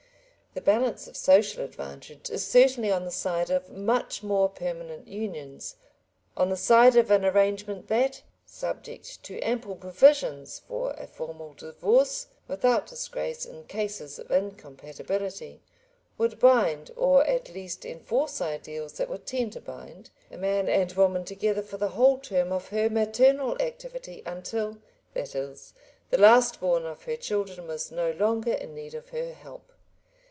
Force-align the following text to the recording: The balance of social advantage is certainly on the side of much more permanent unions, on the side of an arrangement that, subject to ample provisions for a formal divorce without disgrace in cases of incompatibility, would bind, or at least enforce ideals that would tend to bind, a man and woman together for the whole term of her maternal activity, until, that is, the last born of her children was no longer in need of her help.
The 0.53 0.59
balance 0.59 1.07
of 1.07 1.15
social 1.15 1.63
advantage 1.63 2.29
is 2.29 2.45
certainly 2.45 2.91
on 2.91 3.05
the 3.05 3.09
side 3.11 3.49
of 3.49 3.69
much 3.69 4.21
more 4.21 4.49
permanent 4.49 5.07
unions, 5.07 5.77
on 6.35 6.49
the 6.49 6.57
side 6.57 6.97
of 6.97 7.09
an 7.09 7.23
arrangement 7.23 7.87
that, 7.87 8.21
subject 8.45 9.23
to 9.23 9.39
ample 9.39 9.77
provisions 9.77 10.59
for 10.59 10.91
a 10.97 11.07
formal 11.07 11.53
divorce 11.53 12.27
without 12.49 12.85
disgrace 12.87 13.45
in 13.45 13.63
cases 13.63 14.19
of 14.19 14.29
incompatibility, 14.29 15.61
would 16.17 16.37
bind, 16.37 16.91
or 16.97 17.23
at 17.25 17.47
least 17.47 17.85
enforce 17.85 18.41
ideals 18.41 18.91
that 18.97 19.07
would 19.07 19.25
tend 19.25 19.53
to 19.53 19.61
bind, 19.61 20.09
a 20.29 20.35
man 20.37 20.67
and 20.67 20.91
woman 20.91 21.23
together 21.23 21.61
for 21.61 21.77
the 21.77 21.91
whole 21.95 22.17
term 22.17 22.51
of 22.51 22.67
her 22.67 22.89
maternal 22.89 23.55
activity, 23.61 24.21
until, 24.25 24.79
that 25.13 25.33
is, 25.33 25.73
the 26.09 26.17
last 26.17 26.59
born 26.59 26.85
of 26.85 27.03
her 27.03 27.15
children 27.15 27.67
was 27.69 27.89
no 27.89 28.11
longer 28.11 28.51
in 28.51 28.75
need 28.75 28.93
of 28.93 29.11
her 29.11 29.31
help. 29.33 29.71